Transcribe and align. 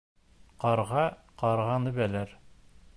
Ҡарға 0.63 1.05
ҡарғаны 1.43 1.95
белер. 2.01 2.37